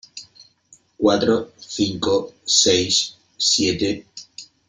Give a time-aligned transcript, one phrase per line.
[0.97, 4.07] cuatro, cinco, seis, siete